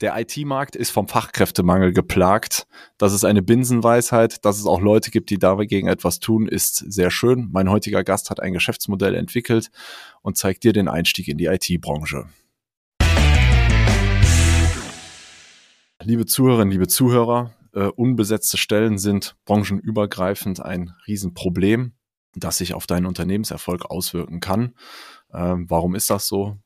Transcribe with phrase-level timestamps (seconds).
[0.00, 2.68] Der IT-Markt ist vom Fachkräftemangel geplagt.
[2.98, 4.44] Das ist eine Binsenweisheit.
[4.44, 7.48] Dass es auch Leute gibt, die dagegen etwas tun, ist sehr schön.
[7.50, 9.72] Mein heutiger Gast hat ein Geschäftsmodell entwickelt
[10.22, 12.26] und zeigt dir den Einstieg in die IT-Branche.
[16.00, 21.94] Liebe Zuhörerinnen, liebe Zuhörer, äh, unbesetzte Stellen sind branchenübergreifend ein Riesenproblem,
[22.36, 24.76] das sich auf deinen Unternehmenserfolg auswirken kann.
[25.34, 26.56] Ähm, warum ist das so?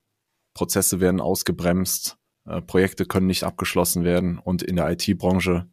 [0.52, 2.18] Prozesse werden ausgebremst,
[2.66, 5.66] Projekte können nicht abgeschlossen werden und in der IT-Branche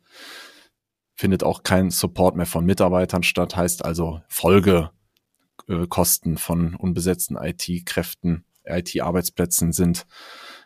[1.16, 9.73] findet auch kein Support mehr von Mitarbeitern statt, heißt also Folgekosten von unbesetzten IT-Kräften, IT-Arbeitsplätzen
[9.73, 10.05] sind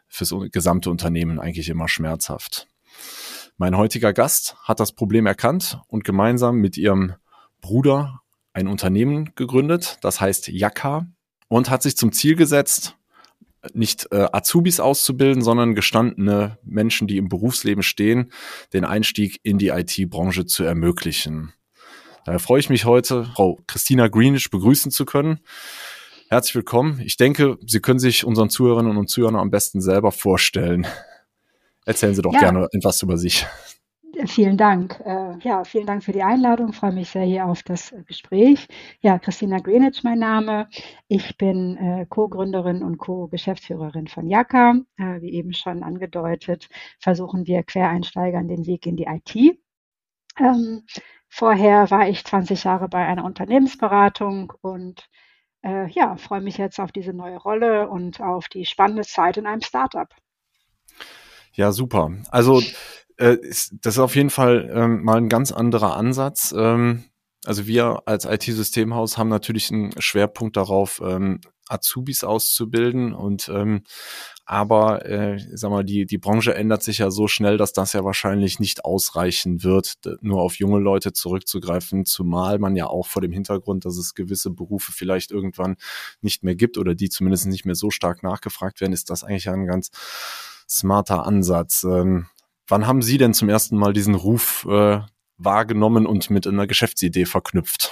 [0.07, 2.67] fürs gesamte Unternehmen eigentlich immer schmerzhaft.
[3.57, 7.15] Mein heutiger Gast hat das Problem erkannt und gemeinsam mit ihrem
[7.61, 11.07] Bruder ein Unternehmen gegründet, das heißt Yaka
[11.47, 12.95] und hat sich zum Ziel gesetzt,
[13.73, 18.31] nicht äh, Azubis auszubilden, sondern gestandene Menschen, die im Berufsleben stehen,
[18.73, 21.53] den Einstieg in die IT-Branche zu ermöglichen.
[22.25, 25.39] Daher freue ich mich heute, Frau Christina Greenish begrüßen zu können.
[26.29, 27.01] Herzlich willkommen.
[27.03, 30.87] Ich denke, Sie können sich unseren Zuhörerinnen und Zuhörern am besten selber vorstellen.
[31.85, 32.39] Erzählen Sie doch ja.
[32.39, 33.45] gerne etwas über sich.
[34.27, 34.99] Vielen Dank.
[35.05, 36.69] Äh, ja, vielen Dank für die Einladung.
[36.69, 38.67] Ich freue mich sehr hier auf das äh, Gespräch.
[39.01, 40.69] Ja, Christina Greenwich mein Name.
[41.07, 44.75] Ich bin äh, Co-Gründerin und Co-Geschäftsführerin von Jaka.
[44.97, 46.69] Wie eben schon angedeutet,
[46.99, 49.57] versuchen wir Quereinsteigern den Weg in die IT.
[50.39, 50.83] Ähm,
[51.27, 55.09] vorher war ich 20 Jahre bei einer Unternehmensberatung und
[55.91, 59.61] ja, freue mich jetzt auf diese neue Rolle und auf die spannende Zeit in einem
[59.61, 60.09] Startup.
[61.53, 62.11] Ja, super.
[62.31, 62.61] Also
[63.17, 66.53] äh, ist, das ist auf jeden Fall ähm, mal ein ganz anderer Ansatz.
[66.57, 67.03] Ähm,
[67.45, 73.83] also wir als IT-Systemhaus haben natürlich einen Schwerpunkt darauf, ähm, Azubis auszubilden und ähm,
[74.45, 78.03] aber äh, sag mal, die, die Branche ändert sich ja so schnell, dass das ja
[78.03, 83.31] wahrscheinlich nicht ausreichen wird, nur auf junge Leute zurückzugreifen, zumal man ja auch vor dem
[83.31, 85.77] Hintergrund, dass es gewisse Berufe vielleicht irgendwann
[86.21, 89.49] nicht mehr gibt oder die zumindest nicht mehr so stark nachgefragt werden, ist das eigentlich
[89.49, 89.91] ein ganz
[90.67, 91.85] smarter Ansatz.
[91.85, 92.27] Ähm,
[92.67, 94.99] Wann haben Sie denn zum ersten Mal diesen Ruf äh,
[95.37, 97.91] wahrgenommen und mit einer Geschäftsidee verknüpft?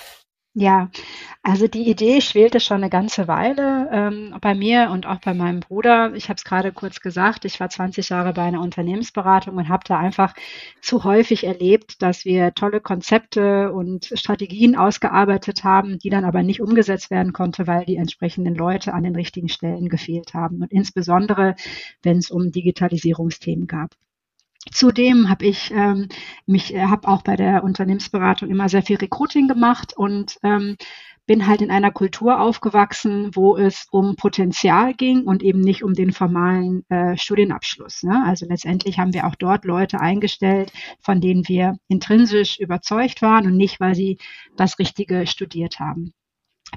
[0.53, 0.89] Ja,
[1.43, 5.61] also die Idee schwelte schon eine ganze Weile ähm, bei mir und auch bei meinem
[5.61, 6.13] Bruder.
[6.13, 9.83] Ich habe es gerade kurz gesagt, ich war 20 Jahre bei einer Unternehmensberatung und habe
[9.87, 10.33] da einfach
[10.81, 16.61] zu häufig erlebt, dass wir tolle Konzepte und Strategien ausgearbeitet haben, die dann aber nicht
[16.61, 20.61] umgesetzt werden konnte, weil die entsprechenden Leute an den richtigen Stellen gefehlt haben.
[20.61, 21.55] Und insbesondere,
[22.03, 23.95] wenn es um Digitalisierungsthemen gab.
[24.69, 26.07] Zudem habe ich ähm,
[26.45, 30.77] mich äh, habe auch bei der Unternehmensberatung immer sehr viel Recruiting gemacht und ähm,
[31.25, 35.94] bin halt in einer Kultur aufgewachsen, wo es um Potenzial ging und eben nicht um
[35.94, 38.03] den formalen äh, Studienabschluss.
[38.03, 38.23] Ne?
[38.25, 43.55] Also letztendlich haben wir auch dort Leute eingestellt, von denen wir intrinsisch überzeugt waren und
[43.57, 44.17] nicht, weil sie
[44.57, 46.13] das Richtige studiert haben.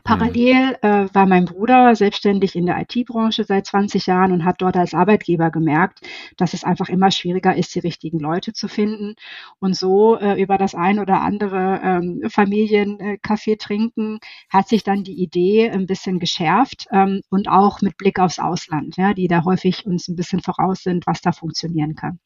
[0.05, 4.77] Parallel äh, war mein Bruder selbstständig in der IT-Branche seit 20 Jahren und hat dort
[4.77, 6.01] als Arbeitgeber gemerkt,
[6.37, 9.15] dass es einfach immer schwieriger ist, die richtigen Leute zu finden.
[9.61, 14.19] Und so äh, über das ein oder andere ähm, Familienkaffee äh, trinken
[14.51, 18.99] hat sich dann die Idee ein bisschen geschärft ähm, und auch mit Blick aufs Ausland,
[18.99, 22.19] ja, die da häufig uns ein bisschen voraus sind, was da funktionieren kann.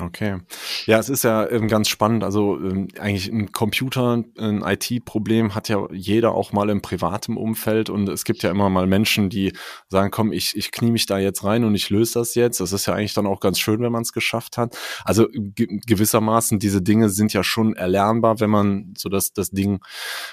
[0.00, 0.38] Okay.
[0.86, 2.22] Ja, es ist ja ähm, ganz spannend.
[2.22, 7.90] Also ähm, eigentlich ein Computer, ein IT-Problem hat ja jeder auch mal im privaten Umfeld
[7.90, 9.52] und es gibt ja immer mal Menschen, die
[9.88, 12.60] sagen, komm, ich, ich knie mich da jetzt rein und ich löse das jetzt.
[12.60, 14.78] Das ist ja eigentlich dann auch ganz schön, wenn man es geschafft hat.
[15.04, 19.80] Also gewissermaßen, diese Dinge sind ja schon erlernbar, wenn man so das, das Ding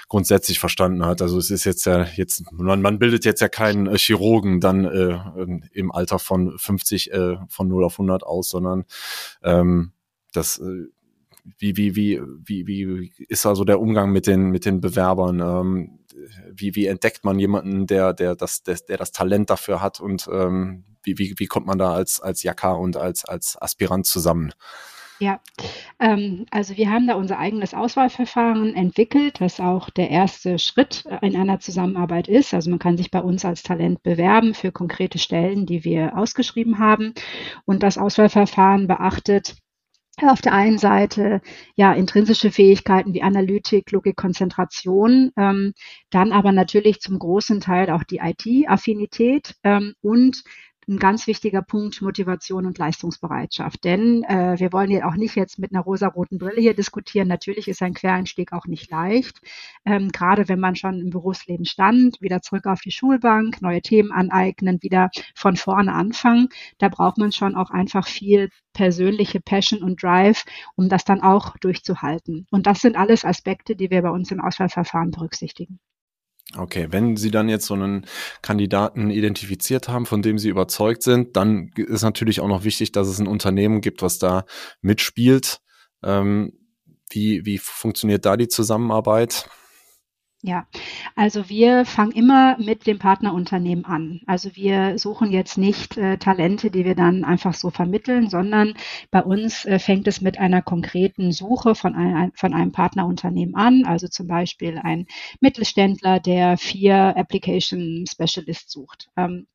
[0.08, 1.22] grundsätzlich verstanden hat.
[1.22, 4.84] Also es ist jetzt ja jetzt, man, man bildet jetzt ja keinen äh, Chirurgen dann
[4.84, 5.18] äh,
[5.72, 8.84] im Alter von 50 äh, von 0 auf 100 aus, sondern
[9.42, 9.92] äh, ähm,
[10.32, 10.86] das, äh,
[11.58, 15.40] wie, wie, wie, wie, wie ist also der Umgang mit den, mit den Bewerbern?
[15.40, 15.98] Ähm,
[16.52, 20.28] wie, wie entdeckt man jemanden, der, der das, der, der das Talent dafür hat und
[20.32, 24.52] ähm, wie, wie, wie kommt man da als, als Jaka und als, als Aspirant zusammen?
[25.18, 25.40] Ja,
[25.98, 31.36] ähm, also wir haben da unser eigenes Auswahlverfahren entwickelt, was auch der erste Schritt in
[31.36, 32.52] einer Zusammenarbeit ist.
[32.52, 36.78] Also man kann sich bei uns als Talent bewerben für konkrete Stellen, die wir ausgeschrieben
[36.78, 37.14] haben.
[37.64, 39.56] Und das Auswahlverfahren beachtet
[40.22, 41.42] auf der einen Seite
[41.74, 45.74] ja intrinsische Fähigkeiten wie Analytik, Logik, Konzentration, ähm,
[46.10, 50.42] dann aber natürlich zum großen Teil auch die IT-Affinität ähm, und
[50.88, 53.82] ein ganz wichtiger Punkt Motivation und Leistungsbereitschaft.
[53.84, 57.28] Denn äh, wir wollen ja auch nicht jetzt mit einer rosaroten Brille hier diskutieren.
[57.28, 59.40] Natürlich ist ein Quereinstieg auch nicht leicht.
[59.84, 64.12] Ähm, gerade wenn man schon im Berufsleben stand, wieder zurück auf die Schulbank, neue Themen
[64.12, 66.48] aneignen, wieder von vorne anfangen.
[66.78, 70.44] Da braucht man schon auch einfach viel persönliche Passion und Drive,
[70.76, 72.46] um das dann auch durchzuhalten.
[72.50, 75.80] Und das sind alles Aspekte, die wir bei uns im Auswahlverfahren berücksichtigen.
[76.54, 78.06] Okay, wenn Sie dann jetzt so einen
[78.40, 83.08] Kandidaten identifiziert haben, von dem Sie überzeugt sind, dann ist natürlich auch noch wichtig, dass
[83.08, 84.44] es ein Unternehmen gibt, was da
[84.80, 85.60] mitspielt.
[86.04, 86.52] Ähm,
[87.10, 89.48] wie, wie funktioniert da die Zusammenarbeit?
[90.46, 90.68] Ja,
[91.16, 94.20] also wir fangen immer mit dem Partnerunternehmen an.
[94.26, 98.74] Also wir suchen jetzt nicht äh, Talente, die wir dann einfach so vermitteln, sondern
[99.10, 103.84] bei uns äh, fängt es mit einer konkreten Suche von, ein, von einem Partnerunternehmen an.
[103.86, 105.06] Also zum Beispiel ein
[105.40, 109.08] Mittelständler, der vier Application Specialists sucht.
[109.16, 109.48] Ähm,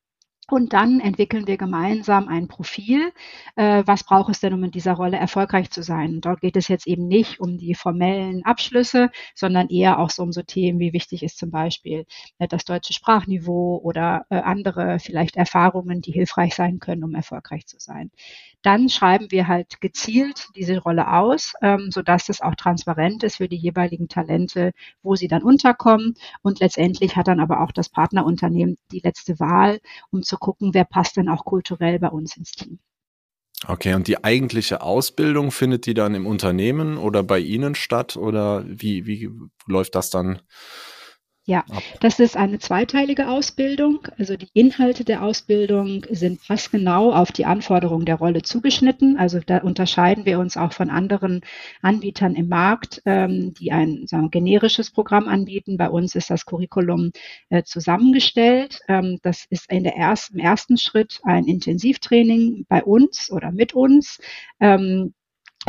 [0.50, 3.12] und dann entwickeln wir gemeinsam ein Profil.
[3.56, 6.20] Äh, was braucht es denn, um in dieser Rolle erfolgreich zu sein?
[6.20, 10.32] Dort geht es jetzt eben nicht um die formellen Abschlüsse, sondern eher auch so um
[10.32, 12.06] so Themen, wie wichtig ist zum Beispiel
[12.38, 17.66] äh, das deutsche Sprachniveau oder äh, andere vielleicht Erfahrungen, die hilfreich sein können, um erfolgreich
[17.66, 18.10] zu sein.
[18.62, 23.48] Dann schreiben wir halt gezielt diese Rolle aus, ähm, sodass es auch transparent ist für
[23.48, 24.72] die jeweiligen Talente,
[25.02, 26.14] wo sie dann unterkommen.
[26.42, 29.80] Und letztendlich hat dann aber auch das Partnerunternehmen die letzte Wahl,
[30.10, 32.78] um zu gucken, wer passt denn auch kulturell bei uns ins Team.
[33.68, 38.64] Okay, und die eigentliche Ausbildung findet die dann im Unternehmen oder bei Ihnen statt oder
[38.66, 39.30] wie, wie
[39.66, 40.40] läuft das dann
[41.44, 41.64] ja,
[41.98, 44.06] das ist eine zweiteilige Ausbildung.
[44.16, 49.16] Also die Inhalte der Ausbildung sind passgenau auf die Anforderungen der Rolle zugeschnitten.
[49.16, 51.40] Also da unterscheiden wir uns auch von anderen
[51.80, 55.76] Anbietern im Markt, ähm, die ein sagen, generisches Programm anbieten.
[55.76, 57.10] Bei uns ist das Curriculum
[57.48, 58.78] äh, zusammengestellt.
[58.86, 63.74] Ähm, das ist in der ersten, im ersten Schritt ein Intensivtraining bei uns oder mit
[63.74, 64.20] uns.
[64.60, 65.12] Ähm,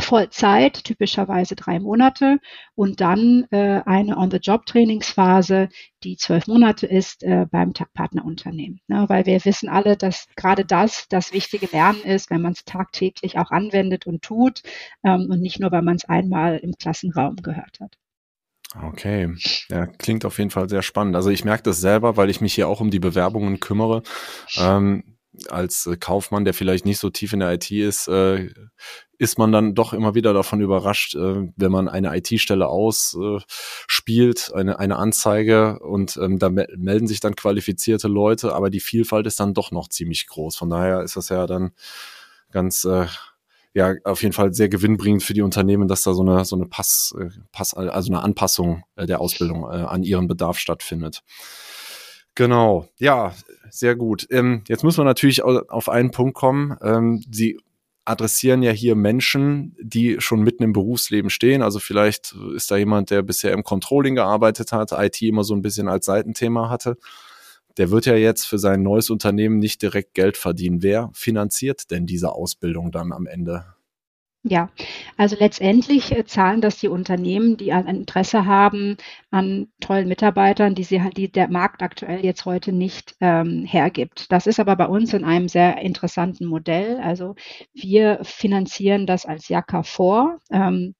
[0.00, 2.38] Vollzeit, typischerweise drei Monate,
[2.74, 5.68] und dann äh, eine On-the-Job-Trainingsphase,
[6.02, 8.80] die zwölf Monate ist äh, beim Partnerunternehmen.
[8.88, 9.04] Ne?
[9.08, 13.38] Weil wir wissen alle, dass gerade das das wichtige Lernen ist, wenn man es tagtäglich
[13.38, 14.62] auch anwendet und tut
[15.04, 17.96] ähm, und nicht nur, weil man es einmal im Klassenraum gehört hat.
[18.82, 19.32] Okay,
[19.68, 21.14] ja, klingt auf jeden Fall sehr spannend.
[21.14, 24.02] Also ich merke das selber, weil ich mich hier auch um die Bewerbungen kümmere.
[24.58, 25.16] Ähm,
[25.48, 28.50] als Kaufmann, der vielleicht nicht so tief in der IT ist, äh,
[29.18, 34.58] ist man dann doch immer wieder davon überrascht, äh, wenn man eine IT-Stelle ausspielt, äh,
[34.58, 39.26] eine, eine Anzeige und ähm, da me melden sich dann qualifizierte Leute, aber die Vielfalt
[39.26, 40.56] ist dann doch noch ziemlich groß.
[40.56, 41.72] Von daher ist das ja dann
[42.50, 43.06] ganz äh,
[43.74, 46.66] ja auf jeden Fall sehr gewinnbringend für die Unternehmen, dass da so eine so eine
[46.66, 51.22] Pass, äh, Pass also eine Anpassung äh, der Ausbildung äh, an ihren Bedarf stattfindet.
[52.36, 53.32] Genau, ja,
[53.70, 54.26] sehr gut.
[54.30, 56.76] Ähm, jetzt muss man natürlich auf einen Punkt kommen.
[56.82, 57.58] Ähm, Sie
[58.04, 61.62] adressieren ja hier Menschen, die schon mitten im Berufsleben stehen.
[61.62, 65.62] Also vielleicht ist da jemand, der bisher im Controlling gearbeitet hat, IT immer so ein
[65.62, 66.96] bisschen als Seitenthema hatte.
[67.76, 70.82] Der wird ja jetzt für sein neues Unternehmen nicht direkt Geld verdienen.
[70.82, 73.64] Wer finanziert denn diese Ausbildung dann am Ende?
[74.46, 74.70] Ja,
[75.16, 78.98] also letztendlich äh, zahlen das die Unternehmen, die ein Interesse haben
[79.30, 84.30] an tollen Mitarbeitern, die sie die der Markt aktuell jetzt heute nicht ähm, hergibt.
[84.30, 86.98] Das ist aber bei uns in einem sehr interessanten Modell.
[87.00, 87.36] Also
[87.72, 90.38] wir finanzieren das als Jacka vor.
[90.50, 90.94] Ähm,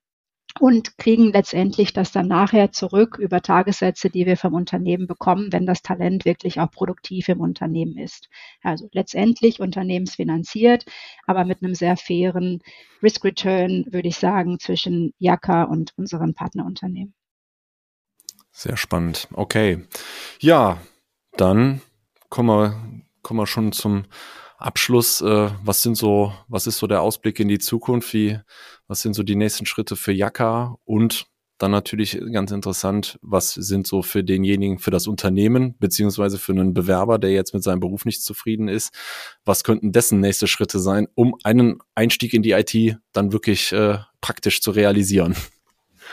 [0.60, 5.66] und kriegen letztendlich das dann nachher zurück über Tagessätze, die wir vom Unternehmen bekommen, wenn
[5.66, 8.28] das Talent wirklich auch produktiv im Unternehmen ist.
[8.62, 10.84] Also letztendlich unternehmensfinanziert,
[11.26, 12.60] aber mit einem sehr fairen
[13.02, 17.14] Risk-Return, würde ich sagen, zwischen Jaka und unseren Partnerunternehmen.
[18.52, 19.26] Sehr spannend.
[19.32, 19.84] Okay.
[20.38, 20.80] Ja,
[21.36, 21.80] dann
[22.28, 22.80] kommen wir,
[23.22, 24.04] kommen wir schon zum
[24.58, 28.12] Abschluss, äh, was sind so, was ist so der Ausblick in die Zukunft?
[28.14, 28.38] Wie,
[28.88, 30.76] was sind so die nächsten Schritte für Jaka?
[30.84, 31.26] Und
[31.58, 36.74] dann natürlich ganz interessant, was sind so für denjenigen, für das Unternehmen, beziehungsweise für einen
[36.74, 38.92] Bewerber, der jetzt mit seinem Beruf nicht zufrieden ist,
[39.44, 43.98] was könnten dessen nächste Schritte sein, um einen Einstieg in die IT dann wirklich äh,
[44.20, 45.36] praktisch zu realisieren?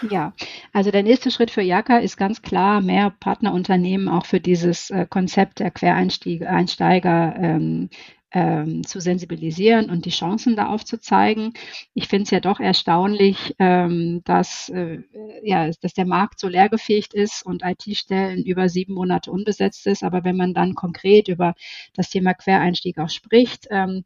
[0.09, 0.33] Ja,
[0.73, 5.05] also der nächste Schritt für Jaka ist ganz klar, mehr Partnerunternehmen auch für dieses äh,
[5.07, 7.89] Konzept der Quereinsteiger ähm,
[8.31, 11.53] ähm, zu sensibilisieren und die Chancen da aufzuzeigen.
[11.93, 14.99] Ich finde es ja doch erstaunlich, ähm, dass, äh,
[15.43, 20.03] ja, dass der Markt so leergefegt ist und IT-Stellen über sieben Monate unbesetzt ist.
[20.03, 21.55] Aber wenn man dann konkret über
[21.93, 24.03] das Thema Quereinstieg auch spricht, ähm,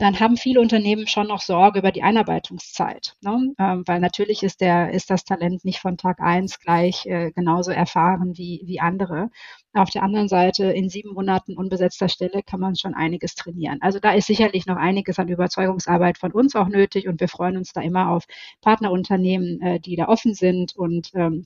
[0.00, 3.52] dann haben viele Unternehmen schon noch Sorge über die Einarbeitungszeit, ne?
[3.58, 7.70] ähm, weil natürlich ist der ist das Talent nicht von Tag eins gleich äh, genauso
[7.70, 9.30] erfahren wie wie andere.
[9.74, 13.78] Auf der anderen Seite in sieben Monaten unbesetzter Stelle kann man schon einiges trainieren.
[13.82, 17.56] Also da ist sicherlich noch einiges an Überzeugungsarbeit von uns auch nötig und wir freuen
[17.58, 18.24] uns da immer auf
[18.62, 21.44] Partnerunternehmen, äh, die da offen sind und ähm,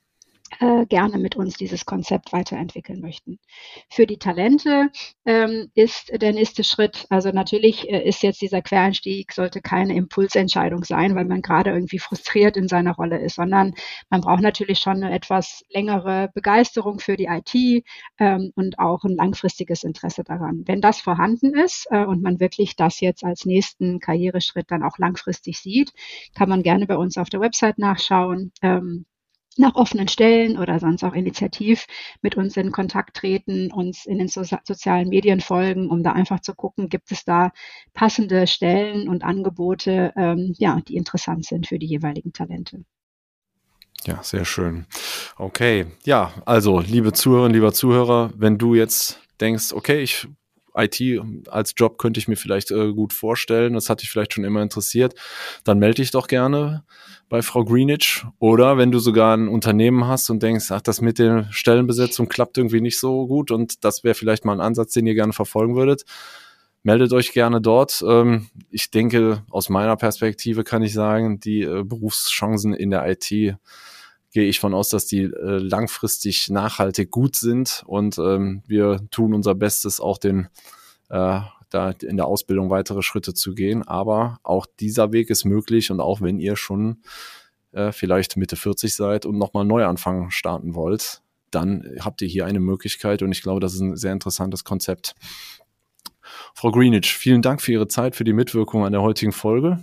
[0.60, 3.38] äh, gerne mit uns dieses Konzept weiterentwickeln möchten.
[3.90, 4.90] Für die Talente
[5.24, 10.84] ähm, ist der nächste Schritt, also natürlich äh, ist jetzt dieser Quereinstieg, sollte keine Impulsentscheidung
[10.84, 13.74] sein, weil man gerade irgendwie frustriert in seiner Rolle ist, sondern
[14.10, 17.84] man braucht natürlich schon eine etwas längere Begeisterung für die IT
[18.18, 20.62] ähm, und auch ein langfristiges Interesse daran.
[20.66, 24.98] Wenn das vorhanden ist äh, und man wirklich das jetzt als nächsten Karriereschritt dann auch
[24.98, 25.92] langfristig sieht,
[26.34, 28.52] kann man gerne bei uns auf der Website nachschauen.
[28.62, 29.06] Ähm,
[29.56, 31.86] nach offenen Stellen oder sonst auch initiativ
[32.22, 36.40] mit uns in Kontakt treten, uns in den so sozialen Medien folgen, um da einfach
[36.40, 37.52] zu gucken, gibt es da
[37.92, 42.84] passende Stellen und Angebote, ähm, ja, die interessant sind für die jeweiligen Talente.
[44.06, 44.86] Ja, sehr schön.
[45.38, 50.28] Okay, ja, also liebe Zuhörerinnen, lieber Zuhörer, wenn du jetzt denkst, okay, ich
[50.76, 51.00] IT
[51.48, 54.62] als Job könnte ich mir vielleicht äh, gut vorstellen, das hat dich vielleicht schon immer
[54.62, 55.14] interessiert,
[55.64, 56.84] dann melde dich doch gerne
[57.28, 58.24] bei Frau Greenwich.
[58.38, 62.58] Oder wenn du sogar ein Unternehmen hast und denkst, ach, das mit der Stellenbesetzung klappt
[62.58, 65.76] irgendwie nicht so gut und das wäre vielleicht mal ein Ansatz, den ihr gerne verfolgen
[65.76, 66.04] würdet,
[66.82, 68.04] meldet euch gerne dort.
[68.06, 73.56] Ähm, ich denke, aus meiner Perspektive kann ich sagen, die äh, Berufschancen in der IT
[74.34, 79.32] gehe ich von aus, dass die äh, langfristig nachhaltig gut sind und ähm, wir tun
[79.32, 80.48] unser Bestes, auch den
[81.08, 83.86] äh, da in der Ausbildung weitere Schritte zu gehen.
[83.86, 87.02] Aber auch dieser Weg ist möglich und auch wenn ihr schon
[87.72, 91.22] äh, vielleicht Mitte 40 seid und nochmal Neuanfang starten wollt,
[91.52, 95.14] dann habt ihr hier eine Möglichkeit und ich glaube, das ist ein sehr interessantes Konzept.
[96.54, 99.78] Frau Greenwich, vielen Dank für Ihre Zeit, für die Mitwirkung an der heutigen Folge.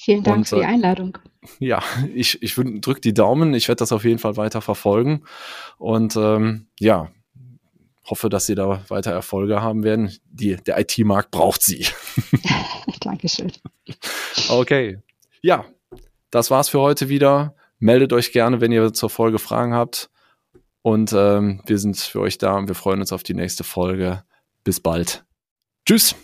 [0.00, 1.18] Vielen Dank und, für die äh, Einladung.
[1.58, 1.82] Ja,
[2.14, 3.52] ich, ich drücke die Daumen.
[3.54, 5.24] Ich werde das auf jeden Fall weiter verfolgen.
[5.76, 7.10] Und ähm, ja,
[8.06, 10.16] hoffe, dass Sie da weiter Erfolge haben werden.
[10.30, 11.84] Die, der IT-Markt braucht Sie.
[13.00, 13.52] Dankeschön.
[14.48, 14.98] Okay.
[15.42, 15.64] Ja,
[16.30, 17.54] das war's für heute wieder.
[17.80, 20.10] Meldet euch gerne, wenn ihr zur Folge Fragen habt.
[20.82, 24.22] Und ähm, wir sind für euch da und wir freuen uns auf die nächste Folge.
[24.62, 25.24] Bis bald.
[25.84, 26.14] Tschüss.